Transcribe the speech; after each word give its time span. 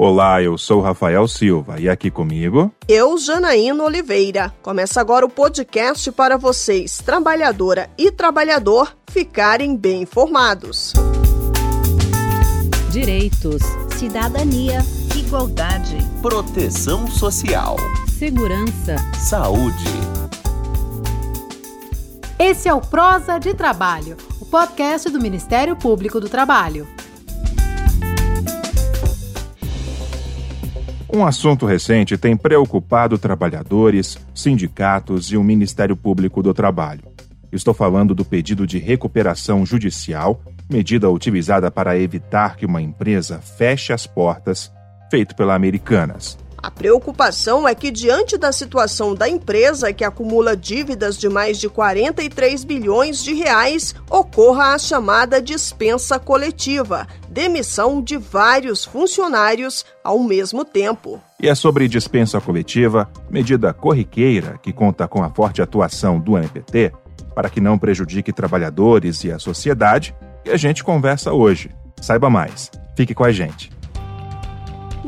Olá, 0.00 0.40
eu 0.40 0.56
sou 0.56 0.80
Rafael 0.80 1.26
Silva 1.26 1.80
e 1.80 1.88
aqui 1.88 2.08
comigo. 2.08 2.72
Eu, 2.86 3.18
Janaína 3.18 3.82
Oliveira. 3.82 4.54
Começa 4.62 5.00
agora 5.00 5.26
o 5.26 5.28
podcast 5.28 6.12
para 6.12 6.36
vocês, 6.36 6.98
trabalhadora 6.98 7.90
e 7.98 8.12
trabalhador, 8.12 8.96
ficarem 9.10 9.76
bem 9.76 10.02
informados. 10.02 10.92
Direitos, 12.92 13.60
cidadania, 13.96 14.84
igualdade, 15.16 15.96
proteção 16.22 17.08
social, 17.08 17.76
segurança, 18.06 18.98
saúde. 19.16 19.84
Esse 22.38 22.68
é 22.68 22.72
o 22.72 22.80
Prosa 22.80 23.36
de 23.40 23.52
Trabalho, 23.52 24.16
o 24.40 24.46
podcast 24.46 25.10
do 25.10 25.20
Ministério 25.20 25.74
Público 25.74 26.20
do 26.20 26.28
Trabalho. 26.28 26.86
Um 31.10 31.24
assunto 31.24 31.64
recente 31.64 32.18
tem 32.18 32.36
preocupado 32.36 33.16
trabalhadores, 33.16 34.18
sindicatos 34.34 35.32
e 35.32 35.38
o 35.38 35.42
Ministério 35.42 35.96
Público 35.96 36.42
do 36.42 36.52
Trabalho. 36.52 37.00
Estou 37.50 37.72
falando 37.72 38.14
do 38.14 38.26
pedido 38.26 38.66
de 38.66 38.78
recuperação 38.78 39.64
judicial, 39.64 40.42
medida 40.70 41.08
utilizada 41.08 41.70
para 41.70 41.98
evitar 41.98 42.56
que 42.56 42.66
uma 42.66 42.82
empresa 42.82 43.38
feche 43.38 43.90
as 43.90 44.06
portas, 44.06 44.70
feito 45.10 45.34
pela 45.34 45.54
Americanas. 45.54 46.36
A 46.60 46.72
preocupação 46.72 47.68
é 47.68 47.74
que, 47.74 47.88
diante 47.88 48.36
da 48.36 48.50
situação 48.50 49.14
da 49.14 49.28
empresa, 49.28 49.92
que 49.92 50.02
acumula 50.02 50.56
dívidas 50.56 51.16
de 51.16 51.28
mais 51.28 51.58
de 51.58 51.68
43 51.68 52.64
bilhões 52.64 53.22
de 53.22 53.32
reais, 53.32 53.94
ocorra 54.10 54.74
a 54.74 54.78
chamada 54.78 55.40
dispensa 55.40 56.18
coletiva, 56.18 57.06
demissão 57.28 58.02
de 58.02 58.16
vários 58.16 58.84
funcionários 58.84 59.86
ao 60.02 60.18
mesmo 60.18 60.64
tempo. 60.64 61.22
E 61.40 61.48
é 61.48 61.54
sobre 61.54 61.86
dispensa 61.86 62.40
coletiva, 62.40 63.08
medida 63.30 63.72
corriqueira 63.72 64.58
que 64.60 64.72
conta 64.72 65.06
com 65.06 65.22
a 65.22 65.30
forte 65.30 65.62
atuação 65.62 66.18
do 66.18 66.36
MPT, 66.36 66.92
para 67.36 67.48
que 67.48 67.60
não 67.60 67.78
prejudique 67.78 68.32
trabalhadores 68.32 69.22
e 69.22 69.30
a 69.30 69.38
sociedade, 69.38 70.12
que 70.44 70.50
a 70.50 70.56
gente 70.56 70.82
conversa 70.82 71.32
hoje. 71.32 71.70
Saiba 72.00 72.28
mais. 72.28 72.68
Fique 72.96 73.14
com 73.14 73.22
a 73.22 73.30
gente 73.30 73.77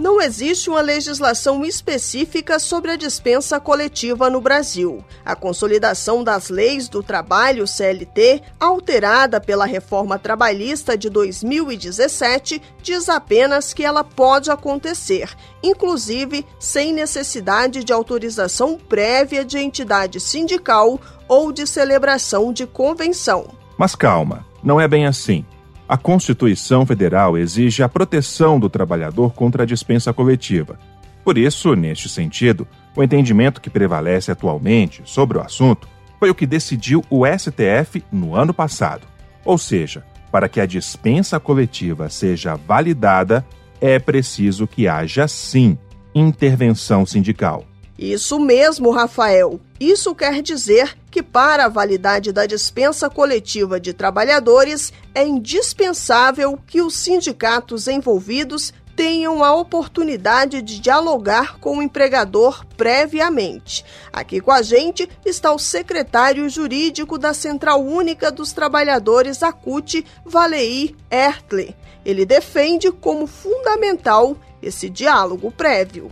não 0.00 0.18
existe 0.18 0.70
uma 0.70 0.80
legislação 0.80 1.62
específica 1.62 2.58
sobre 2.58 2.90
a 2.90 2.96
dispensa 2.96 3.60
coletiva 3.60 4.30
no 4.30 4.40
Brasil. 4.40 5.04
A 5.22 5.36
consolidação 5.36 6.24
das 6.24 6.48
leis 6.48 6.88
do 6.88 7.02
trabalho 7.02 7.66
CLT, 7.66 8.42
alterada 8.58 9.38
pela 9.40 9.66
reforma 9.66 10.18
trabalhista 10.18 10.96
de 10.96 11.10
2017, 11.10 12.62
diz 12.82 13.10
apenas 13.10 13.74
que 13.74 13.84
ela 13.84 14.02
pode 14.02 14.50
acontecer, 14.50 15.28
inclusive 15.62 16.46
sem 16.58 16.94
necessidade 16.94 17.84
de 17.84 17.92
autorização 17.92 18.78
prévia 18.78 19.44
de 19.44 19.58
entidade 19.58 20.18
sindical 20.18 20.98
ou 21.28 21.52
de 21.52 21.66
celebração 21.66 22.54
de 22.54 22.66
convenção. 22.66 23.48
Mas 23.76 23.94
calma, 23.94 24.46
não 24.64 24.80
é 24.80 24.88
bem 24.88 25.06
assim. 25.06 25.44
A 25.90 25.96
Constituição 25.96 26.86
Federal 26.86 27.36
exige 27.36 27.82
a 27.82 27.88
proteção 27.88 28.60
do 28.60 28.70
trabalhador 28.70 29.32
contra 29.32 29.64
a 29.64 29.66
dispensa 29.66 30.12
coletiva. 30.12 30.78
Por 31.24 31.36
isso, 31.36 31.74
neste 31.74 32.08
sentido, 32.08 32.64
o 32.94 33.02
entendimento 33.02 33.60
que 33.60 33.68
prevalece 33.68 34.30
atualmente 34.30 35.02
sobre 35.04 35.36
o 35.36 35.40
assunto 35.40 35.88
foi 36.20 36.30
o 36.30 36.34
que 36.34 36.46
decidiu 36.46 37.02
o 37.10 37.26
STF 37.26 38.04
no 38.12 38.36
ano 38.36 38.54
passado. 38.54 39.04
Ou 39.44 39.58
seja, 39.58 40.04
para 40.30 40.48
que 40.48 40.60
a 40.60 40.66
dispensa 40.66 41.40
coletiva 41.40 42.08
seja 42.08 42.54
validada, 42.54 43.44
é 43.80 43.98
preciso 43.98 44.68
que 44.68 44.86
haja 44.86 45.26
sim 45.26 45.76
intervenção 46.14 47.04
sindical. 47.04 47.64
Isso 48.00 48.40
mesmo, 48.40 48.90
Rafael. 48.90 49.60
Isso 49.78 50.14
quer 50.14 50.40
dizer 50.40 50.96
que, 51.10 51.22
para 51.22 51.66
a 51.66 51.68
validade 51.68 52.32
da 52.32 52.46
dispensa 52.46 53.10
coletiva 53.10 53.78
de 53.78 53.92
trabalhadores, 53.92 54.90
é 55.14 55.22
indispensável 55.22 56.58
que 56.66 56.80
os 56.80 56.96
sindicatos 56.96 57.86
envolvidos 57.86 58.72
tenham 58.96 59.44
a 59.44 59.54
oportunidade 59.54 60.62
de 60.62 60.80
dialogar 60.80 61.58
com 61.58 61.76
o 61.76 61.82
empregador 61.82 62.64
previamente. 62.74 63.84
Aqui 64.10 64.40
com 64.40 64.50
a 64.50 64.62
gente 64.62 65.06
está 65.22 65.52
o 65.52 65.58
secretário 65.58 66.48
jurídico 66.48 67.18
da 67.18 67.34
Central 67.34 67.82
Única 67.84 68.32
dos 68.32 68.50
Trabalhadores, 68.54 69.42
a 69.42 69.52
CUT, 69.52 70.06
Valeir 70.24 70.94
Ertle. 71.10 71.76
Ele 72.02 72.24
defende 72.24 72.90
como 72.90 73.26
fundamental 73.26 74.38
esse 74.62 74.88
diálogo 74.88 75.52
prévio. 75.52 76.10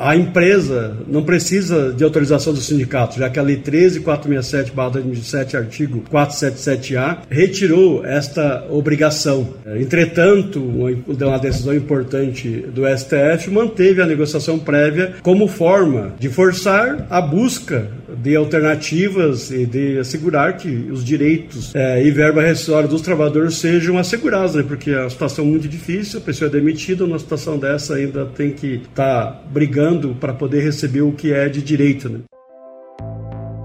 A 0.00 0.16
empresa 0.16 0.96
não 1.06 1.22
precisa 1.22 1.92
de 1.92 2.04
autorização 2.04 2.52
do 2.52 2.60
sindicato, 2.60 3.18
já 3.18 3.28
que 3.28 3.38
a 3.38 3.42
Lei 3.42 3.56
13.467-2007, 3.60 5.54
artigo 5.54 6.02
477A, 6.10 7.18
retirou 7.28 8.04
esta 8.04 8.64
obrigação. 8.70 9.54
Entretanto, 9.76 10.62
uma 10.62 11.38
decisão 11.38 11.74
importante 11.74 12.48
do 12.72 12.82
STF 12.86 13.50
manteve 13.50 14.00
a 14.00 14.06
negociação 14.06 14.58
prévia 14.58 15.14
como 15.22 15.48
forma 15.48 16.12
de 16.18 16.28
forçar 16.28 17.06
a 17.10 17.20
busca 17.20 17.97
de 18.22 18.36
alternativas 18.36 19.50
e 19.50 19.64
de 19.64 19.98
assegurar 19.98 20.56
que 20.56 20.68
os 20.68 21.04
direitos 21.04 21.74
é, 21.74 22.04
e 22.04 22.10
verba 22.10 22.42
rescisória 22.42 22.88
dos 22.88 23.02
trabalhadores 23.02 23.56
sejam 23.56 23.98
assegurados, 23.98 24.54
né? 24.54 24.62
porque 24.62 24.90
a 24.90 25.08
situação 25.08 25.44
é 25.44 25.48
muito 25.48 25.68
difícil, 25.68 26.18
a 26.18 26.22
pessoa 26.22 26.48
é 26.48 26.52
demitida, 26.52 27.06
numa 27.06 27.18
situação 27.18 27.58
dessa 27.58 27.94
ainda 27.94 28.26
tem 28.26 28.52
que 28.52 28.82
estar 28.88 29.26
tá 29.26 29.42
brigando 29.50 30.14
para 30.14 30.32
poder 30.32 30.62
receber 30.62 31.02
o 31.02 31.12
que 31.12 31.32
é 31.32 31.48
de 31.48 31.62
direito. 31.62 32.08
Né? 32.08 32.20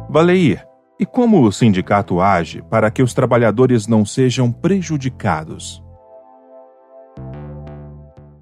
Valeir, 0.09 0.63
e 0.99 1.05
como 1.05 1.41
o 1.41 1.51
sindicato 1.51 2.21
age 2.21 2.61
para 2.69 2.91
que 2.91 3.01
os 3.01 3.13
trabalhadores 3.13 3.87
não 3.87 4.05
sejam 4.05 4.51
prejudicados? 4.51 5.83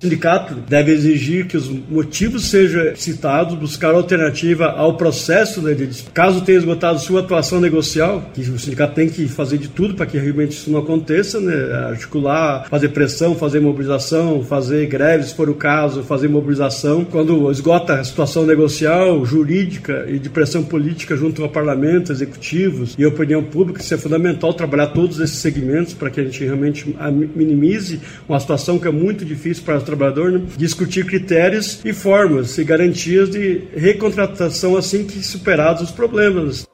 O 0.01 0.03
sindicato 0.03 0.55
deve 0.67 0.91
exigir 0.91 1.45
que 1.45 1.55
os 1.55 1.69
motivos 1.69 2.49
sejam 2.49 2.95
citados, 2.95 3.53
buscar 3.53 3.93
alternativa 3.93 4.65
ao 4.71 4.97
processo, 4.97 5.61
né, 5.61 5.75
de, 5.75 6.01
caso 6.11 6.41
tenha 6.41 6.57
esgotado 6.57 6.97
sua 6.97 7.19
atuação 7.19 7.61
negocial, 7.61 8.31
que 8.33 8.41
o 8.41 8.57
sindicato 8.57 8.95
tem 8.95 9.07
que 9.07 9.27
fazer 9.27 9.59
de 9.59 9.67
tudo 9.67 9.93
para 9.93 10.07
que 10.07 10.17
realmente 10.17 10.53
isso 10.53 10.71
não 10.71 10.79
aconteça, 10.79 11.39
né, 11.39 11.53
articular, 11.89 12.67
fazer 12.67 12.89
pressão, 12.89 13.35
fazer 13.35 13.59
mobilização, 13.59 14.43
fazer 14.43 14.87
greve, 14.87 15.25
se 15.25 15.35
for 15.35 15.51
o 15.51 15.53
caso, 15.53 16.01
fazer 16.01 16.27
mobilização. 16.27 17.05
Quando 17.05 17.51
esgota 17.51 17.99
a 17.99 18.03
situação 18.03 18.43
negocial, 18.43 19.23
jurídica 19.23 20.07
e 20.09 20.17
de 20.17 20.31
pressão 20.31 20.63
política 20.63 21.15
junto 21.15 21.43
ao 21.43 21.49
parlamento, 21.49 22.11
executivos 22.11 22.95
e 22.97 23.05
opinião 23.05 23.43
pública, 23.43 23.79
isso 23.79 23.93
é 23.93 23.97
fundamental 23.99 24.51
trabalhar 24.51 24.87
todos 24.87 25.19
esses 25.19 25.37
segmentos 25.37 25.93
para 25.93 26.09
que 26.09 26.19
a 26.19 26.23
gente 26.23 26.43
realmente 26.43 26.95
minimize 27.35 27.99
uma 28.27 28.39
situação 28.39 28.79
que 28.79 28.87
é 28.87 28.91
muito 28.91 29.23
difícil 29.23 29.63
para 29.63 29.90
trabalhador, 29.91 30.31
né? 30.31 30.41
discutir 30.57 31.05
critérios 31.05 31.83
e 31.83 31.93
formas 31.93 32.57
e 32.57 32.63
garantias 32.63 33.29
de 33.29 33.67
recontratação 33.75 34.77
assim 34.77 35.05
que 35.05 35.21
superados 35.23 35.83
os 35.83 35.91
problemas. 35.91 36.65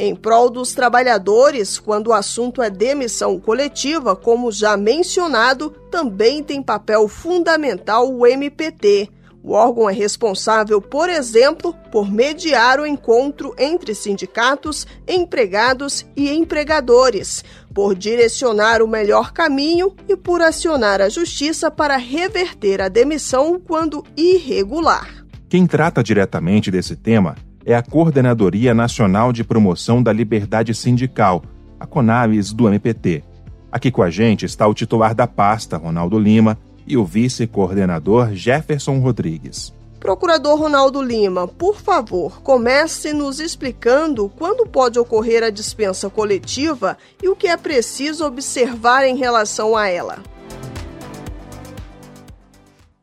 Em 0.00 0.14
prol 0.14 0.48
dos 0.48 0.74
trabalhadores, 0.74 1.76
quando 1.76 2.08
o 2.08 2.12
assunto 2.12 2.62
é 2.62 2.70
demissão 2.70 3.38
coletiva, 3.40 4.14
como 4.14 4.52
já 4.52 4.76
mencionado, 4.76 5.70
também 5.90 6.40
tem 6.40 6.62
papel 6.62 7.08
fundamental 7.08 8.08
o 8.08 8.24
MPT, 8.24 9.10
o 9.48 9.52
órgão 9.52 9.88
é 9.88 9.94
responsável, 9.94 10.78
por 10.78 11.08
exemplo, 11.08 11.74
por 11.90 12.12
mediar 12.12 12.78
o 12.78 12.86
encontro 12.86 13.54
entre 13.58 13.94
sindicatos, 13.94 14.86
empregados 15.08 16.04
e 16.14 16.28
empregadores, 16.28 17.42
por 17.72 17.94
direcionar 17.94 18.82
o 18.82 18.86
melhor 18.86 19.32
caminho 19.32 19.96
e 20.06 20.14
por 20.14 20.42
acionar 20.42 21.00
a 21.00 21.08
justiça 21.08 21.70
para 21.70 21.96
reverter 21.96 22.82
a 22.82 22.88
demissão 22.88 23.58
quando 23.58 24.04
irregular. 24.14 25.24
Quem 25.48 25.66
trata 25.66 26.04
diretamente 26.04 26.70
desse 26.70 26.94
tema 26.94 27.34
é 27.64 27.74
a 27.74 27.82
Coordenadoria 27.82 28.74
Nacional 28.74 29.32
de 29.32 29.42
Promoção 29.42 30.02
da 30.02 30.12
Liberdade 30.12 30.74
Sindical, 30.74 31.42
a 31.80 31.86
CONAVES 31.86 32.52
do 32.52 32.68
MPT. 32.68 33.24
Aqui 33.72 33.90
com 33.90 34.02
a 34.02 34.10
gente 34.10 34.44
está 34.44 34.66
o 34.66 34.74
titular 34.74 35.14
da 35.14 35.26
pasta, 35.26 35.78
Ronaldo 35.78 36.18
Lima, 36.18 36.58
e 36.88 36.96
o 36.96 37.04
vice-coordenador 37.04 38.34
Jefferson 38.34 38.98
Rodrigues. 38.98 39.72
Procurador 40.00 40.58
Ronaldo 40.58 41.02
Lima, 41.02 41.48
por 41.48 41.80
favor, 41.80 42.40
comece 42.42 43.12
nos 43.12 43.40
explicando 43.40 44.28
quando 44.38 44.64
pode 44.66 44.98
ocorrer 44.98 45.42
a 45.42 45.50
dispensa 45.50 46.08
coletiva 46.08 46.96
e 47.22 47.28
o 47.28 47.34
que 47.34 47.48
é 47.48 47.56
preciso 47.56 48.24
observar 48.24 49.04
em 49.04 49.16
relação 49.16 49.76
a 49.76 49.88
ela. 49.88 50.18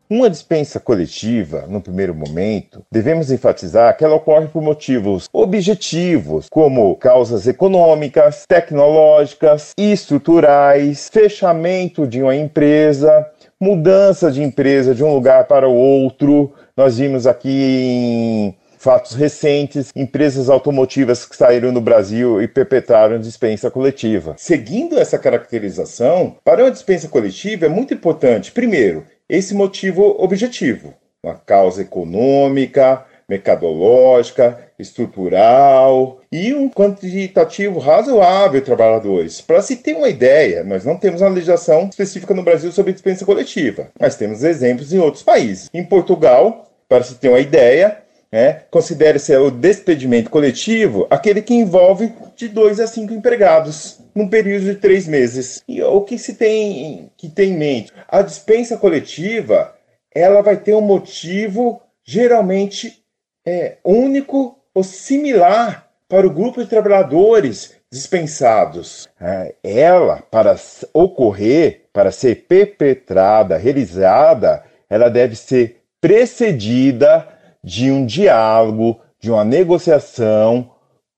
Uma 0.07 0.29
dispensa 0.29 0.79
coletiva, 0.79 1.65
no 1.67 1.81
primeiro 1.81 2.13
momento, 2.13 2.83
devemos 2.91 3.31
enfatizar 3.31 3.97
que 3.97 4.05
ela 4.05 4.15
ocorre 4.15 4.47
por 4.47 4.61
motivos 4.61 5.27
objetivos, 5.33 6.45
como 6.47 6.95
causas 6.97 7.47
econômicas, 7.47 8.45
tecnológicas 8.47 9.71
e 9.75 9.91
estruturais, 9.91 11.09
fechamento 11.11 12.05
de 12.05 12.21
uma 12.21 12.35
empresa, 12.35 13.25
mudança 13.59 14.31
de 14.31 14.43
empresa 14.43 14.93
de 14.93 15.03
um 15.03 15.13
lugar 15.13 15.45
para 15.45 15.67
o 15.67 15.75
outro. 15.75 16.53
Nós 16.75 16.97
vimos 16.97 17.25
aqui 17.25 17.49
em 17.49 18.55
fatos 18.77 19.15
recentes, 19.15 19.91
empresas 19.95 20.49
automotivas 20.49 21.25
que 21.25 21.35
saíram 21.35 21.73
do 21.73 21.81
Brasil 21.81 22.41
e 22.41 22.47
perpetraram 22.47 23.19
dispensa 23.19 23.71
coletiva. 23.71 24.35
Seguindo 24.37 24.99
essa 24.99 25.17
caracterização, 25.17 26.35
para 26.43 26.63
uma 26.63 26.71
dispensa 26.71 27.07
coletiva 27.07 27.65
é 27.65 27.69
muito 27.69 27.93
importante, 27.93 28.51
primeiro, 28.51 29.03
esse 29.27 29.55
motivo 29.55 30.15
objetivo, 30.19 30.93
uma 31.23 31.33
causa 31.33 31.81
econômica, 31.81 33.03
mercadológica, 33.27 34.59
estrutural 34.77 36.21
e 36.31 36.53
um 36.53 36.69
quantitativo 36.69 37.79
razoável 37.79 38.59
de 38.59 38.65
trabalhadores. 38.65 39.41
Para 39.41 39.61
se 39.61 39.77
ter 39.77 39.95
uma 39.95 40.09
ideia, 40.09 40.63
nós 40.63 40.85
não 40.85 40.97
temos 40.97 41.21
uma 41.21 41.29
legislação 41.29 41.87
específica 41.89 42.33
no 42.33 42.43
Brasil 42.43 42.71
sobre 42.71 42.93
dispensa 42.93 43.25
coletiva, 43.25 43.89
mas 43.99 44.15
temos 44.15 44.43
exemplos 44.43 44.93
em 44.93 44.99
outros 44.99 45.23
países. 45.23 45.69
Em 45.73 45.83
Portugal, 45.83 46.69
para 46.87 47.03
se 47.03 47.15
ter 47.15 47.29
uma 47.29 47.39
ideia, 47.39 47.97
né, 48.31 48.63
considere-se 48.69 49.35
o 49.37 49.49
despedimento 49.49 50.29
coletivo 50.29 51.07
aquele 51.09 51.41
que 51.41 51.53
envolve 51.53 52.11
de 52.35 52.47
dois 52.47 52.79
a 52.79 52.87
cinco 52.87 53.13
empregados 53.13 53.99
num 54.13 54.27
período 54.27 54.65
de 54.65 54.75
três 54.75 55.07
meses. 55.07 55.63
E 55.67 55.81
o 55.81 56.01
que 56.01 56.17
se 56.17 56.33
tem 56.35 57.09
que 57.17 57.29
ter 57.29 57.45
em 57.45 57.57
mente? 57.57 57.93
A 58.07 58.21
dispensa 58.21 58.77
coletiva 58.77 59.73
ela 60.13 60.41
vai 60.41 60.57
ter 60.57 60.73
um 60.73 60.81
motivo 60.81 61.81
geralmente 62.03 63.04
é, 63.45 63.77
único 63.83 64.57
ou 64.73 64.83
similar 64.83 65.87
para 66.07 66.27
o 66.27 66.29
grupo 66.29 66.61
de 66.61 66.69
trabalhadores 66.69 67.75
dispensados. 67.91 69.07
É, 69.19 69.55
ela, 69.63 70.21
para 70.29 70.55
ocorrer, 70.93 71.85
para 71.93 72.11
ser 72.11 72.45
perpetrada, 72.47 73.57
realizada, 73.57 74.63
ela 74.89 75.09
deve 75.09 75.35
ser 75.35 75.83
precedida 76.01 77.27
de 77.63 77.91
um 77.91 78.05
diálogo, 78.05 78.99
de 79.19 79.31
uma 79.31 79.43
negociação 79.43 80.71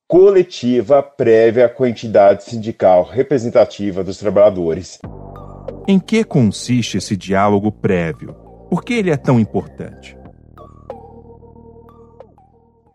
coletiva 0.08 1.04
prévia 1.04 1.68
com 1.68 1.84
a 1.84 1.90
entidade 1.90 2.46
sindical 2.46 3.04
representativa 3.04 4.04
dos 4.04 4.18
trabalhadores. 4.18 5.00
Em 5.86 6.00
que 6.00 6.24
consiste 6.24 6.98
esse 6.98 7.18
diálogo 7.18 7.72
prévio? 7.72 8.34
Por 8.70 8.84
que 8.84 8.94
ele 8.94 9.12
é 9.12 9.18
tão 9.18 9.40
importante? 9.40 10.18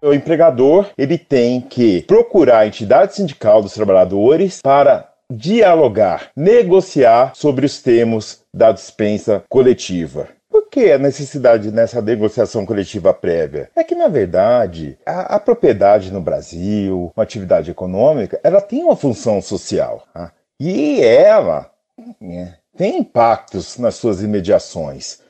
O 0.02 0.12
empregador 0.12 0.90
ele 0.98 1.16
tem 1.16 1.60
que 1.60 2.02
procurar 2.02 2.58
a 2.58 2.66
entidade 2.66 3.14
sindical 3.14 3.62
dos 3.62 3.72
trabalhadores 3.72 4.60
para 4.60 5.08
dialogar, 5.30 6.32
negociar 6.36 7.30
sobre 7.36 7.64
os 7.64 7.80
termos 7.80 8.40
da 8.52 8.72
dispensa 8.72 9.44
coletiva. 9.48 10.28
Por 10.50 10.68
que 10.68 10.90
a 10.90 10.98
necessidade 10.98 11.70
nessa 11.70 12.02
negociação 12.02 12.66
coletiva 12.66 13.14
prévia? 13.14 13.70
É 13.76 13.84
que, 13.84 13.94
na 13.94 14.08
verdade, 14.08 14.98
a, 15.06 15.36
a 15.36 15.40
propriedade 15.40 16.12
no 16.12 16.20
Brasil, 16.20 17.12
uma 17.16 17.22
atividade 17.22 17.70
econômica, 17.70 18.40
ela 18.42 18.60
tem 18.60 18.82
uma 18.82 18.96
função 18.96 19.40
social. 19.40 20.02
Tá? 20.12 20.32
E 20.58 21.00
ela 21.00 21.70
né, 22.20 22.56
tem 22.76 22.98
impactos 22.98 23.78
nas 23.78 23.94
suas 23.94 24.20
imediações. 24.20 25.20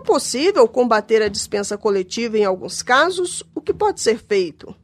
É 0.00 0.02
possível 0.02 0.66
combater 0.66 1.20
a 1.20 1.28
dispensa 1.28 1.76
coletiva 1.76 2.38
em 2.38 2.44
alguns 2.44 2.82
casos? 2.82 3.44
O 3.54 3.60
que 3.60 3.74
pode 3.74 4.00
ser 4.00 4.16
feito? 4.16 4.74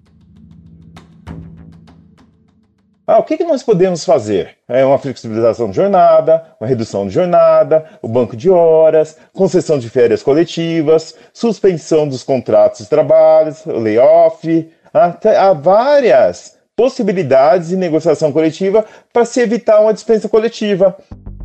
Ah, 3.06 3.18
o 3.18 3.22
que, 3.22 3.38
que 3.38 3.44
nós 3.44 3.62
podemos 3.62 4.04
fazer? 4.04 4.58
É 4.68 4.84
uma 4.84 4.98
flexibilização 4.98 5.70
de 5.70 5.76
jornada, 5.76 6.44
uma 6.60 6.68
redução 6.68 7.06
de 7.08 7.14
jornada, 7.14 7.98
o 8.02 8.08
banco 8.08 8.36
de 8.36 8.50
horas, 8.50 9.16
concessão 9.32 9.78
de 9.78 9.88
férias 9.88 10.22
coletivas, 10.22 11.14
suspensão 11.32 12.06
dos 12.06 12.22
contratos 12.22 12.80
de 12.80 12.86
trabalho, 12.90 13.56
layoff. 13.64 14.70
Há 14.92 15.52
várias 15.54 16.58
possibilidades 16.76 17.68
de 17.68 17.76
negociação 17.76 18.30
coletiva 18.30 18.84
para 19.14 19.24
se 19.24 19.40
evitar 19.40 19.80
uma 19.80 19.94
dispensa 19.94 20.28
coletiva. 20.28 20.94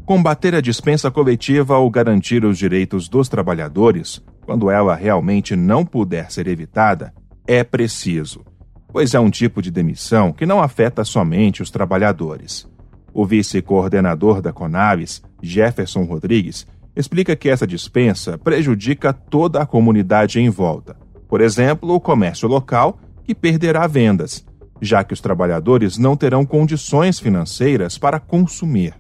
Combater 0.06 0.56
a 0.56 0.62
dispensa 0.62 1.10
coletiva 1.10 1.78
ou 1.78 1.90
garantir 1.90 2.44
os 2.44 2.58
direitos 2.58 3.08
dos 3.08 3.30
trabalhadores, 3.30 4.22
quando 4.46 4.70
ela 4.70 4.96
realmente 4.96 5.56
não 5.56 5.86
puder 5.86 6.32
ser 6.32 6.48
evitada, 6.48 7.14
é 7.48 7.64
preciso 7.64 8.44
pois 8.92 9.14
é 9.14 9.20
um 9.20 9.30
tipo 9.30 9.62
de 9.62 9.72
demissão 9.72 10.32
que 10.34 10.46
não 10.46 10.62
afeta 10.62 11.04
somente 11.04 11.62
os 11.62 11.72
trabalhadores. 11.72 12.68
O 13.14 13.26
vice-coordenador 13.26 14.42
da 14.42 14.54
Conaves, 14.54 15.22
Jefferson 15.42 16.04
Rodrigues, 16.04 16.68
explica 16.96 17.36
que 17.36 17.50
essa 17.50 17.66
dispensa 17.66 18.38
prejudica 18.38 19.14
toda 19.14 19.62
a 19.62 19.66
comunidade 19.66 20.40
em 20.40 20.50
volta. 20.50 20.96
Por 21.28 21.42
exemplo, 21.42 21.94
o 21.94 22.00
comércio 22.00 22.48
local, 22.48 23.00
que 23.24 23.34
perderá 23.34 23.88
vendas, 23.88 24.46
já 24.82 25.04
que 25.04 25.14
os 25.14 25.22
trabalhadores 25.22 25.98
não 25.98 26.18
terão 26.18 26.46
condições 26.46 27.20
financeiras 27.20 27.98
para 27.98 28.20
consumir. 28.20 28.94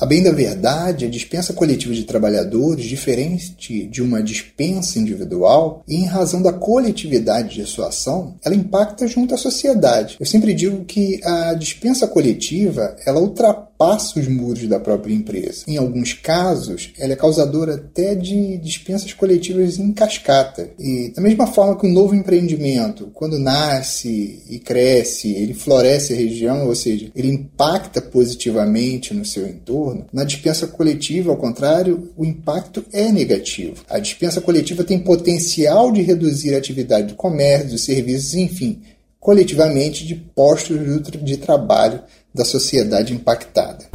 A 0.00 0.06
bem 0.06 0.22
da 0.22 0.32
verdade, 0.32 1.04
a 1.04 1.08
dispensa 1.08 1.52
coletiva 1.52 1.94
de 1.94 2.04
trabalhadores, 2.04 2.84
diferente 2.84 3.86
de 3.86 4.02
uma 4.02 4.22
dispensa 4.22 4.98
individual, 4.98 5.84
e 5.86 5.96
em 5.96 6.06
razão 6.06 6.42
da 6.42 6.52
coletividade 6.52 7.54
de 7.54 7.66
sua 7.66 7.88
ação, 7.88 8.34
ela 8.44 8.54
impacta 8.54 9.06
junto 9.06 9.34
à 9.34 9.38
sociedade. 9.38 10.16
Eu 10.18 10.26
sempre 10.26 10.54
digo 10.54 10.84
que 10.84 11.20
a 11.24 11.54
dispensa 11.54 12.06
coletiva, 12.06 12.96
ela 13.06 13.20
ultrapassa 13.20 13.71
ultrapassa 13.82 14.20
os 14.20 14.28
muros 14.28 14.66
da 14.68 14.78
própria 14.78 15.12
empresa. 15.12 15.64
Em 15.66 15.76
alguns 15.76 16.12
casos, 16.12 16.92
ela 16.98 17.12
é 17.12 17.16
causadora 17.16 17.74
até 17.74 18.14
de 18.14 18.56
dispensas 18.58 19.12
coletivas 19.12 19.78
em 19.78 19.92
cascata. 19.92 20.70
E 20.78 21.12
da 21.14 21.20
mesma 21.20 21.46
forma 21.46 21.76
que 21.76 21.86
um 21.86 21.92
novo 21.92 22.14
empreendimento, 22.14 23.10
quando 23.12 23.38
nasce 23.38 24.42
e 24.48 24.58
cresce, 24.58 25.32
ele 25.34 25.54
floresce 25.54 26.12
a 26.12 26.16
região, 26.16 26.66
ou 26.66 26.74
seja, 26.74 27.10
ele 27.14 27.28
impacta 27.28 28.00
positivamente 28.00 29.12
no 29.12 29.24
seu 29.24 29.46
entorno, 29.46 30.06
na 30.12 30.24
dispensa 30.24 30.66
coletiva, 30.66 31.30
ao 31.30 31.36
contrário, 31.36 32.10
o 32.16 32.24
impacto 32.24 32.84
é 32.92 33.10
negativo. 33.10 33.82
A 33.88 33.98
dispensa 33.98 34.40
coletiva 34.40 34.84
tem 34.84 34.98
potencial 34.98 35.90
de 35.90 36.02
reduzir 36.02 36.54
a 36.54 36.58
atividade 36.58 37.08
do 37.08 37.14
comércio, 37.14 37.70
dos 37.70 37.84
serviços, 37.84 38.34
enfim, 38.34 38.80
coletivamente 39.18 40.04
de 40.04 40.16
postos 40.16 40.76
de 41.22 41.36
trabalho 41.36 42.02
da 42.34 42.44
sociedade 42.44 43.12
impactada. 43.12 43.90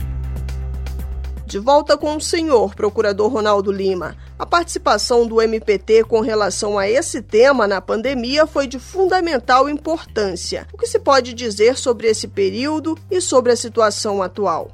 De 1.47 1.59
volta 1.59 1.97
com 1.97 2.17
o 2.17 2.21
senhor 2.21 2.75
procurador 2.75 3.31
Ronaldo 3.31 3.71
Lima. 3.71 4.17
A 4.37 4.45
participação 4.45 5.25
do 5.25 5.41
MPT 5.41 6.03
com 6.03 6.19
relação 6.19 6.77
a 6.77 6.89
esse 6.89 7.21
tema 7.21 7.65
na 7.65 7.79
pandemia 7.79 8.45
foi 8.45 8.67
de 8.67 8.77
fundamental 8.77 9.69
importância. 9.69 10.67
O 10.73 10.77
que 10.77 10.85
se 10.85 10.99
pode 10.99 11.33
dizer 11.33 11.77
sobre 11.77 12.07
esse 12.07 12.27
período 12.27 12.97
e 13.09 13.21
sobre 13.21 13.53
a 13.53 13.55
situação 13.55 14.21
atual? 14.21 14.69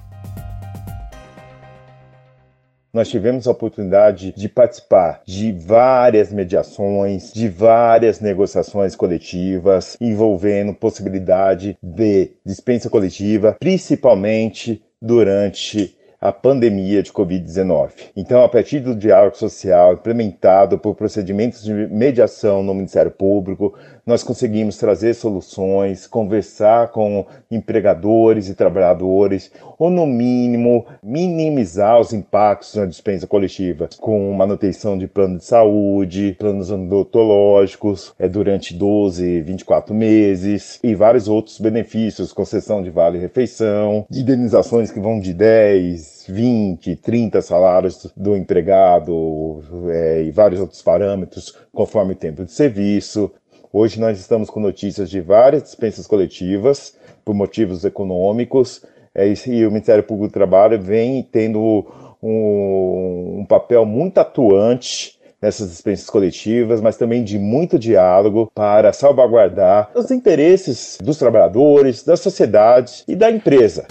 Nós 2.94 3.10
tivemos 3.10 3.48
a 3.48 3.52
oportunidade 3.52 4.32
de 4.38 4.48
participar 4.48 5.24
de 5.26 5.52
várias 5.52 6.32
mediações, 6.32 7.34
de 7.34 7.50
várias 7.50 8.20
negociações 8.20 8.96
coletivas, 8.96 9.98
envolvendo 10.00 10.76
possibilidade 10.76 11.76
de 11.82 12.30
dispensa 12.46 12.92
coletiva, 12.92 13.58
principalmente 13.60 14.84
durante 15.02 15.98
a 16.22 16.32
pandemia 16.32 17.04
de 17.04 17.12
Covid-19. 17.12 18.12
Então, 18.16 18.46
a 18.46 18.48
partir 18.48 18.80
do 18.80 18.96
diálogo 18.96 19.36
social 19.36 19.94
implementado 19.94 20.78
por 20.78 20.96
procedimentos 20.96 21.62
de 21.62 21.74
mediação 21.74 22.64
no 22.64 22.74
Ministério 22.74 23.12
Público, 23.12 23.78
nós 24.06 24.24
conseguimos 24.24 24.78
trazer 24.78 25.14
soluções, 25.14 26.08
conversar 26.08 26.90
com 26.90 27.26
empregadores 27.50 28.50
e 28.50 28.56
trabalhadores, 28.56 29.52
ou 29.80 29.90
no 29.90 30.06
mínimo 30.06 30.86
minimizar 31.02 32.00
os 32.00 32.12
impactos 32.14 32.76
na 32.76 32.86
dispensa 32.86 33.26
coletiva, 33.26 33.90
com 34.00 34.32
manutenção 34.34 34.98
de 34.98 35.08
plano 35.08 35.38
de 35.38 35.46
saúde, 35.46 36.36
planos 36.38 36.70
odontológicos 36.70 38.14
é, 38.20 38.28
durante 38.28 38.74
12, 38.74 39.42
24 39.42 39.94
meses 39.94 40.80
e 40.84 40.94
vários 40.94 41.28
outros 41.28 41.60
benefícios, 41.60 42.34
concessão 42.34 42.84
de 42.84 42.90
vale-refeição, 42.90 44.06
indenizações 44.12 44.92
que 44.92 45.00
vão 45.00 45.20
de 45.20 45.34
10, 45.34 46.26
20, 46.28 46.96
30 46.98 47.42
salários 47.42 48.12
do 48.16 48.36
empregado 48.36 49.62
é, 49.90 50.24
e 50.24 50.32
vários 50.32 50.60
outros 50.60 50.82
parâmetros 50.82 51.56
conforme 51.74 52.14
o 52.14 52.16
tempo 52.16 52.46
de 52.46 52.52
serviço, 52.52 53.32
Hoje 53.76 54.00
nós 54.00 54.20
estamos 54.20 54.52
com 54.52 54.60
notícias 54.60 55.10
de 55.10 55.20
várias 55.20 55.64
dispensas 55.64 56.06
coletivas 56.06 56.96
por 57.26 57.34
motivos 57.34 57.84
econômicos, 57.84 58.86
é, 59.16 59.28
e 59.28 59.66
o 59.66 59.72
Ministério 59.72 60.04
Público 60.04 60.28
do 60.28 60.32
Trabalho 60.32 60.80
vem 60.80 61.24
tendo 61.24 61.84
um, 62.22 63.40
um 63.40 63.46
papel 63.50 63.84
muito 63.84 64.20
atuante 64.20 65.18
nessas 65.42 65.72
dispensas 65.72 66.08
coletivas, 66.08 66.82
mas 66.82 66.98
também 66.98 67.24
de 67.24 67.40
muito 67.40 67.80
diálogo 67.80 68.52
para 68.54 68.94
salvaguardar 68.94 69.90
os 69.96 70.12
interesses 70.12 71.00
dos 71.02 71.18
trabalhadores, 71.18 72.04
da 72.04 72.16
sociedade 72.16 73.04
e 73.08 73.16
da 73.16 73.32
empresa. 73.32 73.88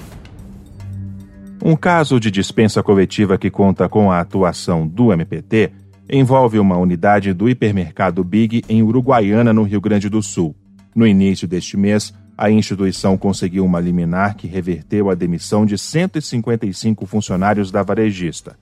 Um 1.65 1.75
caso 1.75 2.21
de 2.21 2.31
dispensa 2.31 2.85
coletiva 2.85 3.37
que 3.37 3.51
conta 3.51 3.89
com 3.89 4.13
a 4.13 4.21
atuação 4.21 4.87
do 4.87 5.13
MPT 5.13 5.73
envolve 6.09 6.59
uma 6.59 6.77
unidade 6.77 7.33
do 7.33 7.49
hipermercado 7.49 8.23
Big 8.23 8.65
em 8.69 8.83
Uruguaiana, 8.83 9.53
no 9.53 9.63
Rio 9.63 9.81
Grande 9.81 10.09
do 10.09 10.23
Sul. 10.23 10.55
No 10.95 11.07
início 11.07 11.49
deste 11.49 11.77
mês, 11.77 12.13
a 12.37 12.51
instituição 12.51 13.17
conseguiu 13.17 13.65
uma 13.65 13.81
liminar 13.81 14.37
que 14.37 14.47
reverteu 14.47 15.09
a 15.11 15.15
demissão 15.15 15.65
de 15.65 15.79
155 15.79 17.07
funcionários 17.07 17.71
da 17.71 17.83
varejista. 17.83 18.57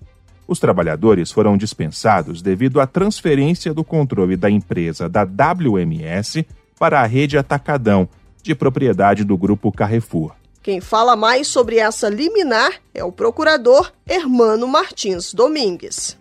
Os 0.47 0.59
trabalhadores 0.59 1.31
foram 1.31 1.57
dispensados 1.57 2.43
devido 2.43 2.81
à 2.81 2.87
transferência 2.87 3.73
do 3.73 3.85
controle 3.85 4.37
da 4.37 4.51
empresa 4.51 5.09
da 5.09 5.23
WMS 5.23 6.45
para 6.79 7.01
a 7.01 7.07
rede 7.07 7.39
Atacadão, 7.39 8.09
de 8.43 8.55
propriedade 8.55 9.23
do 9.23 9.37
grupo 9.37 9.71
Carrefour. 9.71 10.33
Quem 10.63 10.81
fala 10.81 11.17
mais 11.17 11.47
sobre 11.47 11.79
essa 11.79 12.09
liminar 12.09 12.73
é 12.93 13.03
o 13.03 13.13
procurador 13.13 13.93
Hermano 14.07 14.67
Martins 14.67 15.33
Domingues. 15.33 16.20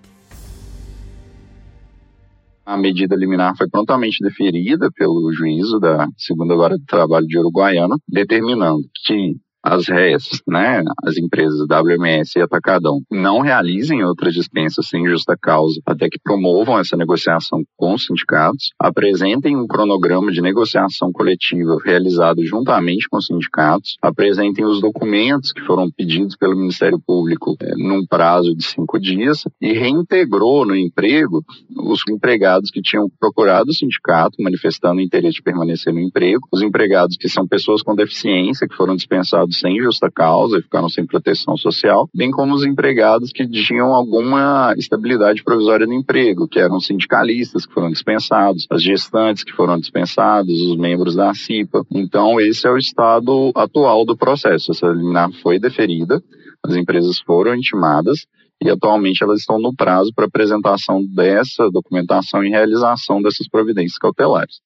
A 2.69 2.77
medida 2.77 3.15
liminar 3.15 3.57
foi 3.57 3.67
prontamente 3.67 4.23
deferida 4.23 4.91
pelo 4.91 5.33
juízo 5.33 5.79
da 5.79 6.07
segunda 6.15 6.55
hora 6.55 6.77
do 6.77 6.85
trabalho 6.85 7.25
de 7.25 7.39
Uruguaiana, 7.39 7.95
determinando 8.07 8.83
que 9.03 9.35
as 9.63 9.87
RES, 9.87 10.41
né, 10.47 10.81
as 11.03 11.17
empresas 11.17 11.65
WMS 11.67 12.37
e 12.37 12.41
Atacadão, 12.41 13.01
não 13.11 13.41
realizem 13.41 14.03
outras 14.03 14.33
dispensas 14.33 14.87
sem 14.87 15.05
justa 15.07 15.35
causa, 15.39 15.79
até 15.85 16.07
que 16.09 16.19
promovam 16.23 16.79
essa 16.79 16.95
negociação 16.95 17.63
com 17.77 17.93
os 17.93 18.05
sindicatos, 18.05 18.71
apresentem 18.79 19.55
um 19.57 19.67
cronograma 19.67 20.31
de 20.31 20.41
negociação 20.41 21.11
coletiva 21.11 21.77
realizado 21.83 22.43
juntamente 22.45 23.07
com 23.09 23.17
os 23.17 23.25
sindicatos, 23.25 23.97
apresentem 24.01 24.65
os 24.65 24.81
documentos 24.81 25.51
que 25.51 25.61
foram 25.61 25.89
pedidos 25.91 26.35
pelo 26.35 26.55
Ministério 26.55 26.99
Público 27.05 27.55
é, 27.61 27.73
num 27.75 28.05
prazo 28.05 28.55
de 28.55 28.63
cinco 28.63 28.99
dias 28.99 29.43
e 29.61 29.73
reintegrou 29.73 30.65
no 30.65 30.75
emprego 30.75 31.43
os 31.75 32.01
empregados 32.09 32.71
que 32.71 32.81
tinham 32.81 33.09
procurado 33.19 33.71
o 33.71 33.73
sindicato, 33.73 34.41
manifestando 34.41 35.01
interesse 35.01 35.35
de 35.35 35.43
permanecer 35.43 35.93
no 35.93 35.99
emprego, 35.99 36.47
os 36.51 36.61
empregados 36.61 37.17
que 37.17 37.27
são 37.27 37.47
pessoas 37.47 37.81
com 37.81 37.95
deficiência, 37.95 38.67
que 38.67 38.75
foram 38.75 38.95
dispensados 38.95 39.48
sem 39.51 39.79
justa 39.79 40.09
causa 40.11 40.57
e 40.57 40.61
ficaram 40.61 40.89
sem 40.89 41.05
proteção 41.05 41.57
social, 41.57 42.09
bem 42.13 42.31
como 42.31 42.53
os 42.53 42.65
empregados 42.65 43.31
que 43.31 43.47
tinham 43.47 43.93
alguma 43.93 44.73
estabilidade 44.77 45.43
provisória 45.43 45.85
no 45.85 45.93
emprego, 45.93 46.47
que 46.47 46.59
eram 46.59 46.79
sindicalistas 46.79 47.65
que 47.65 47.73
foram 47.73 47.89
dispensados, 47.89 48.67
as 48.69 48.81
gestantes 48.81 49.43
que 49.43 49.53
foram 49.53 49.79
dispensados, 49.79 50.61
os 50.61 50.77
membros 50.77 51.15
da 51.15 51.33
CIPA. 51.33 51.85
Então, 51.91 52.39
esse 52.39 52.67
é 52.67 52.71
o 52.71 52.77
estado 52.77 53.51
atual 53.55 54.05
do 54.05 54.17
processo. 54.17 54.71
Essa 54.71 54.87
liminar 54.87 55.31
foi 55.41 55.59
deferida, 55.59 56.21
as 56.63 56.75
empresas 56.75 57.19
foram 57.19 57.55
intimadas 57.55 58.25
e 58.61 58.69
atualmente 58.69 59.23
elas 59.23 59.39
estão 59.39 59.59
no 59.59 59.73
prazo 59.73 60.11
para 60.13 60.25
apresentação 60.25 61.05
dessa 61.05 61.69
documentação 61.71 62.43
e 62.43 62.49
realização 62.49 63.21
dessas 63.21 63.47
providências 63.47 63.97
cautelares. 63.97 64.59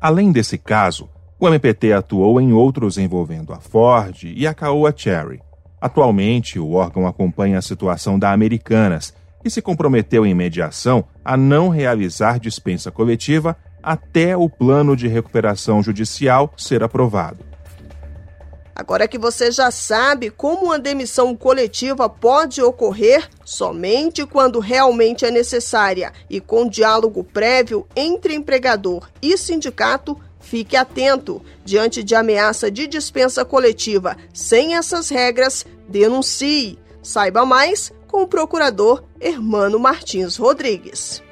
Além 0.00 0.30
desse 0.30 0.56
caso, 0.56 1.08
o 1.40 1.46
MPT 1.46 1.92
atuou 1.92 2.40
em 2.40 2.52
outros 2.52 2.98
envolvendo 2.98 3.52
a 3.52 3.60
Ford 3.60 4.24
e 4.24 4.46
a 4.46 4.52
Caoa 4.52 4.92
Cherry. 4.94 5.40
Atualmente, 5.80 6.58
o 6.58 6.72
órgão 6.72 7.06
acompanha 7.06 7.58
a 7.58 7.62
situação 7.62 8.18
da 8.18 8.32
Americanas 8.32 9.14
e 9.44 9.50
se 9.50 9.62
comprometeu 9.62 10.26
em 10.26 10.34
mediação 10.34 11.04
a 11.24 11.36
não 11.36 11.68
realizar 11.68 12.40
dispensa 12.40 12.90
coletiva 12.90 13.56
até 13.80 14.36
o 14.36 14.48
plano 14.48 14.96
de 14.96 15.06
recuperação 15.06 15.80
judicial 15.82 16.52
ser 16.56 16.82
aprovado. 16.82 17.48
Agora 18.74 19.08
que 19.08 19.18
você 19.18 19.50
já 19.50 19.72
sabe 19.72 20.30
como 20.30 20.66
uma 20.66 20.78
demissão 20.78 21.34
coletiva 21.34 22.08
pode 22.08 22.62
ocorrer 22.62 23.28
somente 23.44 24.24
quando 24.24 24.60
realmente 24.60 25.24
é 25.24 25.32
necessária 25.32 26.12
e 26.30 26.40
com 26.40 26.68
diálogo 26.68 27.24
prévio 27.24 27.84
entre 27.96 28.34
empregador 28.34 29.08
e 29.20 29.36
sindicato, 29.36 30.16
Fique 30.48 30.76
atento. 30.76 31.42
Diante 31.62 32.02
de 32.02 32.14
ameaça 32.14 32.70
de 32.70 32.86
dispensa 32.86 33.44
coletiva 33.44 34.16
sem 34.32 34.76
essas 34.76 35.10
regras, 35.10 35.66
denuncie. 35.86 36.78
Saiba 37.02 37.44
mais 37.44 37.92
com 38.06 38.22
o 38.22 38.26
procurador 38.26 39.04
Hermano 39.20 39.78
Martins 39.78 40.38
Rodrigues. 40.38 41.22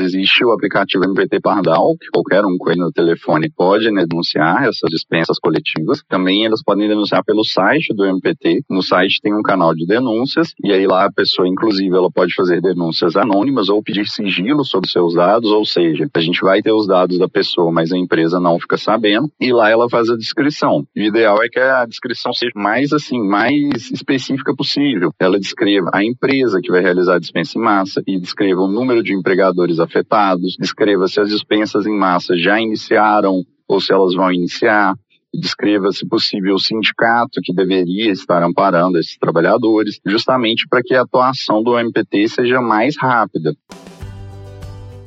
Existe 0.00 0.44
o 0.44 0.52
aplicativo 0.52 1.04
MPT 1.04 1.40
Pardal, 1.40 1.96
que 1.98 2.08
qualquer 2.12 2.44
um 2.44 2.56
com 2.58 2.70
ele 2.70 2.80
no 2.80 2.92
telefone 2.92 3.50
pode 3.50 3.90
né, 3.90 4.04
denunciar 4.06 4.64
essas 4.64 4.88
dispensas 4.90 5.38
coletivas. 5.38 6.02
Também 6.08 6.44
eles 6.44 6.62
podem 6.62 6.88
denunciar 6.88 7.24
pelo 7.24 7.44
site 7.44 7.94
do 7.94 8.04
MPT. 8.04 8.62
No 8.68 8.82
site 8.82 9.20
tem 9.20 9.34
um 9.34 9.42
canal 9.42 9.74
de 9.74 9.86
denúncias 9.86 10.54
e 10.62 10.72
aí 10.72 10.86
lá 10.86 11.06
a 11.06 11.12
pessoa, 11.12 11.48
inclusive, 11.48 11.94
ela 11.94 12.10
pode 12.10 12.34
fazer 12.34 12.60
denúncias 12.60 13.16
anônimas 13.16 13.68
ou 13.68 13.82
pedir 13.82 14.06
sigilo 14.06 14.64
sobre 14.64 14.88
seus 14.88 15.14
dados, 15.14 15.50
ou 15.50 15.64
seja, 15.64 16.08
a 16.12 16.20
gente 16.20 16.40
vai 16.40 16.62
ter 16.62 16.72
os 16.72 16.86
dados 16.86 17.18
da 17.18 17.28
pessoa, 17.28 17.72
mas 17.72 17.92
a 17.92 17.98
empresa 17.98 18.38
não 18.38 18.58
fica 18.58 18.76
sabendo 18.76 19.30
e 19.40 19.52
lá 19.52 19.70
ela 19.70 19.88
faz 19.88 20.08
a 20.08 20.16
descrição. 20.16 20.84
O 20.96 21.00
ideal 21.00 21.42
é 21.42 21.48
que 21.48 21.58
a 21.58 21.84
descrição 21.86 22.32
seja 22.32 22.52
mais 22.54 22.92
assim, 22.92 23.20
mais 23.20 23.90
específica 23.90 24.54
possível. 24.54 25.12
Ela 25.18 25.38
descreva 25.38 25.90
a 25.92 26.04
empresa 26.04 26.60
que 26.62 26.70
vai 26.70 26.80
realizar 26.80 27.16
a 27.16 27.20
dispensa 27.20 27.58
em 27.58 27.62
massa 27.62 28.02
e 28.06 28.18
descreva 28.18 28.60
o 28.60 28.68
número 28.68 29.02
de 29.02 29.14
empregadores 29.14 29.79
afetados, 29.80 30.56
descreva 30.58 31.08
se 31.08 31.20
as 31.20 31.28
dispensas 31.28 31.86
em 31.86 31.96
massa 31.96 32.36
já 32.36 32.60
iniciaram 32.60 33.42
ou 33.66 33.80
se 33.80 33.92
elas 33.92 34.14
vão 34.14 34.32
iniciar, 34.32 34.94
descreva, 35.32 35.90
se 35.92 36.06
possível, 36.06 36.54
o 36.54 36.60
sindicato 36.60 37.40
que 37.42 37.54
deveria 37.54 38.10
estar 38.10 38.42
amparando 38.42 38.98
esses 38.98 39.16
trabalhadores, 39.16 40.00
justamente 40.06 40.66
para 40.68 40.82
que 40.82 40.94
a 40.94 41.02
atuação 41.02 41.62
do 41.62 41.78
MPT 41.78 42.28
seja 42.28 42.60
mais 42.60 42.96
rápida. 42.98 43.54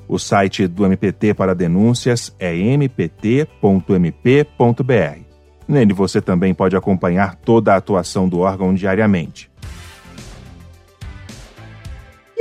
O 0.07 0.17
site 0.17 0.67
do 0.67 0.85
MPT 0.85 1.33
para 1.33 1.53
denúncias 1.53 2.35
é 2.39 2.55
mpt.mp.br. 2.55 3.53
Nele 5.67 5.93
você 5.93 6.21
também 6.21 6.53
pode 6.53 6.75
acompanhar 6.75 7.35
toda 7.35 7.73
a 7.73 7.77
atuação 7.77 8.27
do 8.27 8.39
órgão 8.39 8.73
diariamente 8.73 9.52